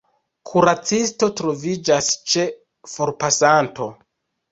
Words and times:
Kuracisto 0.51 1.27
troviĝas 1.41 2.07
ĉe 2.31 2.45
forpasanto. 2.95 3.89